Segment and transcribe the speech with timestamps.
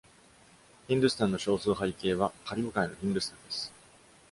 [0.87, 3.71] ヒンドゥスタンの少数派異形はカリブ海のヒンドゥスタンです。